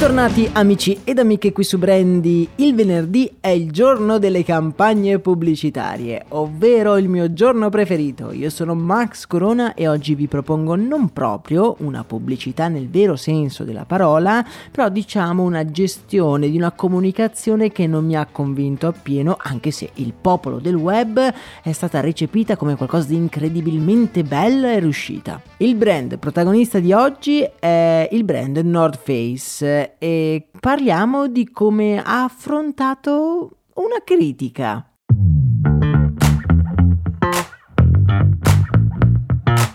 [0.00, 2.48] Bentornati amici ed amiche qui su Brandy.
[2.56, 8.32] Il venerdì è il giorno delle campagne pubblicitarie, ovvero il mio giorno preferito.
[8.32, 13.64] Io sono Max Corona e oggi vi propongo non proprio una pubblicità nel vero senso
[13.64, 19.36] della parola, però diciamo una gestione di una comunicazione che non mi ha convinto appieno,
[19.38, 21.20] anche se il popolo del web
[21.62, 25.42] è stata recepita come qualcosa di incredibilmente bella e riuscita.
[25.58, 32.24] Il brand protagonista di oggi è il brand North Face e parliamo di come ha
[32.24, 34.89] affrontato una critica.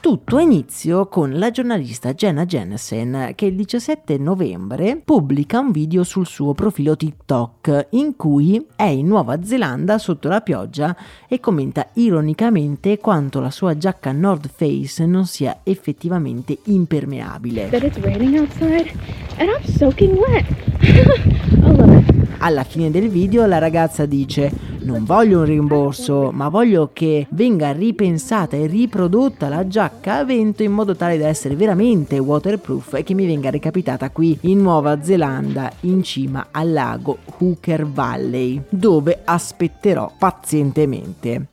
[0.06, 6.04] Tutto ha inizio con la giornalista Jenna Jensen che il 17 novembre pubblica un video
[6.04, 10.96] sul suo profilo TikTok in cui è in Nuova Zelanda sotto la pioggia
[11.28, 17.72] e commenta ironicamente quanto la sua giacca North Face non sia effettivamente impermeabile.
[22.38, 27.72] Alla fine del video la ragazza dice non voglio un rimborso, ma voglio che venga
[27.72, 33.04] ripensata e riprodotta la giacca a vento in modo tale da essere veramente waterproof e
[33.04, 39.22] che mi venga recapitata qui in Nuova Zelanda, in cima al lago Hooker Valley, dove
[39.24, 41.48] aspetterò pazientemente.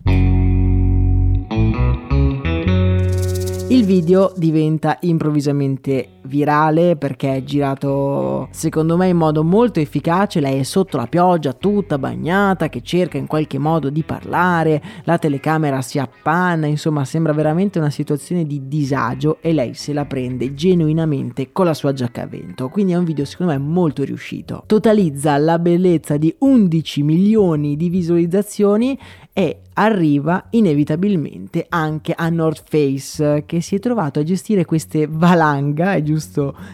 [3.68, 10.60] Il video diventa improvvisamente virale perché è girato secondo me in modo molto efficace, lei
[10.60, 15.82] è sotto la pioggia tutta bagnata che cerca in qualche modo di parlare, la telecamera
[15.82, 21.52] si appanna, insomma sembra veramente una situazione di disagio e lei se la prende genuinamente
[21.52, 24.64] con la sua giacca a vento, quindi è un video secondo me molto riuscito.
[24.66, 28.98] Totalizza la bellezza di 11 milioni di visualizzazioni
[29.32, 35.94] e arriva inevitabilmente anche a North Face che si è trovato a gestire queste valanga,
[35.94, 36.21] è giusto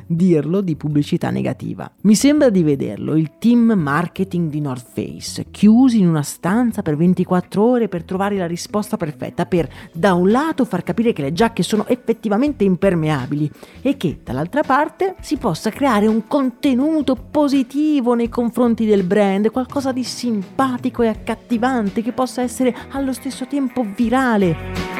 [0.06, 1.90] dirlo, di pubblicità negativa.
[2.02, 6.96] Mi sembra di vederlo, il team marketing di North Face, chiusi in una stanza per
[6.96, 11.32] 24 ore per trovare la risposta perfetta per da un lato far capire che le
[11.32, 13.50] giacche sono effettivamente impermeabili
[13.82, 19.92] e che dall'altra parte si possa creare un contenuto positivo nei confronti del brand, qualcosa
[19.92, 24.97] di simpatico e accattivante che possa essere allo stesso tempo virale.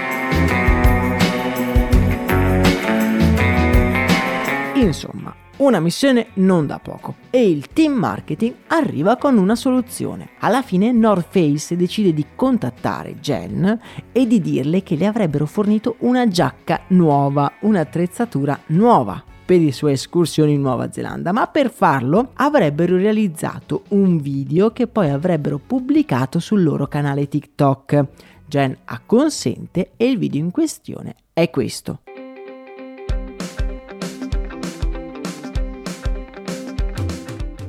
[4.81, 10.31] Insomma, una missione non da poco e il team marketing arriva con una soluzione.
[10.39, 13.79] Alla fine North Face decide di contattare Jen
[14.13, 19.93] e di dirle che le avrebbero fornito una giacca nuova, un'attrezzatura nuova per le sue
[19.93, 26.39] escursioni in Nuova Zelanda, ma per farlo avrebbero realizzato un video che poi avrebbero pubblicato
[26.39, 28.05] sul loro canale TikTok.
[28.47, 32.03] Jen acconsente e il video in questione è questo.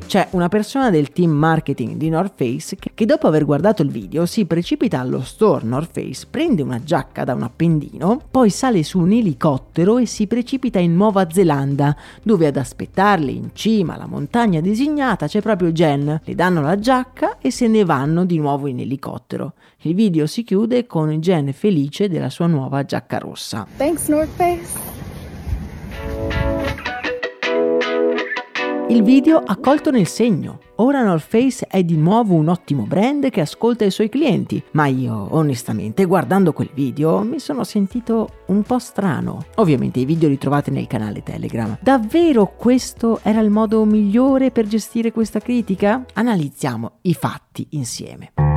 [0.09, 4.25] C'è una persona del team marketing di North Face che dopo aver guardato il video
[4.25, 8.97] si precipita allo store North Face, prende una giacca da un appendino, poi sale su
[8.97, 14.61] un elicottero e si precipita in Nuova Zelanda, dove ad aspettarli in cima alla montagna
[14.61, 16.21] designata c'è proprio Jen.
[16.23, 19.53] Le danno la giacca e se ne vanno di nuovo in elicottero.
[19.81, 23.67] Il video si chiude con Jen felice della sua nuova giacca rossa.
[23.77, 24.98] Thanks North Face.
[28.89, 30.61] Il video ha colto nel segno.
[30.77, 34.87] ora North Face è di nuovo un ottimo brand che ascolta i suoi clienti, ma
[34.87, 39.45] io onestamente guardando quel video mi sono sentito un po' strano.
[39.57, 41.77] Ovviamente i video li trovate nel canale Telegram.
[41.79, 46.03] Davvero questo era il modo migliore per gestire questa critica?
[46.13, 48.48] Analizziamo i fatti insieme.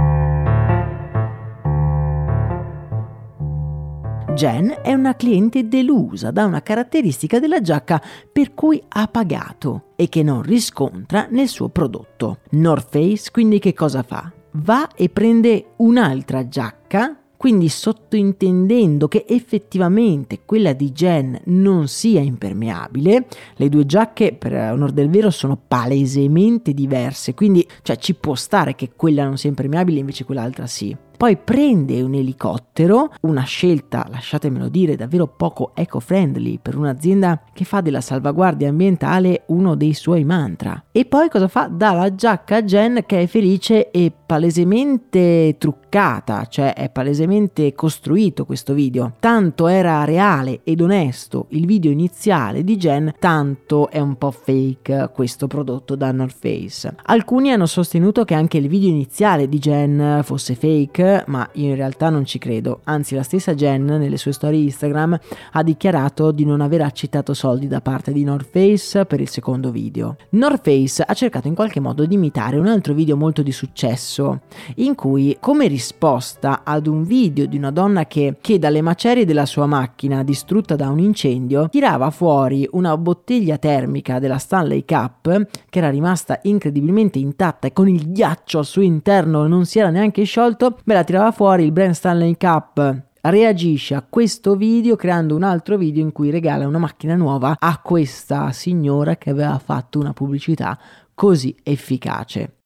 [4.34, 8.02] Jen è una cliente delusa da una caratteristica della giacca
[8.32, 12.38] per cui ha pagato e che non riscontra nel suo prodotto.
[12.52, 14.32] North Face quindi che cosa fa?
[14.52, 23.26] Va e prende un'altra giacca quindi sottointendendo che effettivamente quella di Jen non sia impermeabile,
[23.56, 28.76] le due giacche per onor del vero sono palesemente diverse, quindi cioè, ci può stare
[28.76, 34.68] che quella non sia impermeabile invece quell'altra sì poi prende un elicottero, una scelta, lasciatemelo
[34.68, 40.82] dire, davvero poco eco-friendly per un'azienda che fa della salvaguardia ambientale uno dei suoi mantra.
[40.90, 41.68] E poi cosa fa?
[41.68, 48.44] Dà la giacca a Jen che è felice e palesemente truccata, cioè è palesemente costruito
[48.44, 49.12] questo video.
[49.20, 55.10] Tanto era reale ed onesto il video iniziale di Jen, tanto è un po' fake
[55.14, 56.96] questo prodotto da North Face.
[57.04, 61.76] Alcuni hanno sostenuto che anche il video iniziale di Jen fosse fake, ma io in
[61.76, 62.80] realtà non ci credo.
[62.84, 65.18] Anzi, la stessa Jen nelle sue storie Instagram
[65.52, 69.70] ha dichiarato di non aver accettato soldi da parte di North Face per il secondo
[69.70, 70.16] video.
[70.30, 74.40] North Face ha cercato in qualche modo di imitare un altro video molto di successo,
[74.76, 79.46] in cui, come risposta ad un video di una donna che, che dalle macerie della
[79.46, 85.78] sua macchina distrutta da un incendio, tirava fuori una bottiglia termica della Stanley Cup che
[85.78, 90.24] era rimasta incredibilmente intatta e con il ghiaccio al suo interno non si era neanche
[90.24, 95.76] sciolto, me tirava fuori il Brand Stanley Cup reagisce a questo video creando un altro
[95.76, 100.78] video in cui regala una macchina nuova a questa signora che aveva fatto una pubblicità
[101.14, 102.61] così efficace.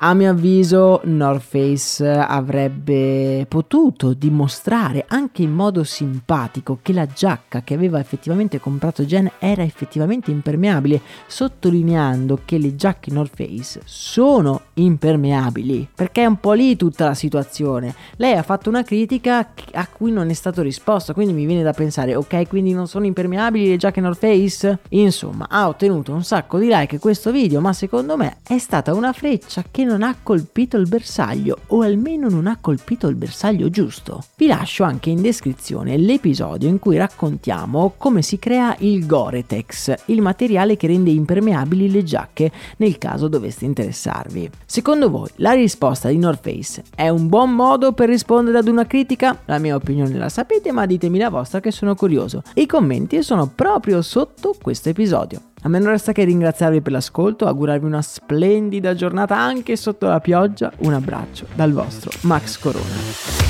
[0.00, 7.62] A mio avviso North Face avrebbe potuto dimostrare anche in modo simpatico che la giacca
[7.62, 14.60] che aveva effettivamente comprato Jen era effettivamente impermeabile, sottolineando che le giacche North Face sono
[14.74, 17.92] impermeabili, perché è un po' lì tutta la situazione.
[18.18, 21.72] Lei ha fatto una critica a cui non è stato risposto, quindi mi viene da
[21.72, 24.78] pensare, ok, quindi non sono impermeabili le giacche North Face?
[24.90, 29.12] Insomma, ha ottenuto un sacco di like questo video, ma secondo me è stata una
[29.12, 34.22] freccia che non ha colpito il bersaglio o almeno non ha colpito il bersaglio giusto.
[34.36, 40.20] Vi lascio anche in descrizione l'episodio in cui raccontiamo come si crea il Gore-Tex, il
[40.20, 44.50] materiale che rende impermeabili le giacche nel caso doveste interessarvi.
[44.64, 48.86] Secondo voi la risposta di North Face è un buon modo per rispondere ad una
[48.86, 49.40] critica?
[49.46, 52.42] La mia opinione la sapete, ma ditemi la vostra che sono curioso.
[52.54, 55.47] I commenti sono proprio sotto questo episodio.
[55.62, 60.20] A me non resta che ringraziarvi per l'ascolto, augurarvi una splendida giornata anche sotto la
[60.20, 60.72] pioggia.
[60.78, 63.47] Un abbraccio dal vostro Max Corona.